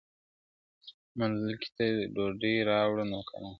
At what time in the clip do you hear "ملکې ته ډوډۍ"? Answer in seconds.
1.17-2.55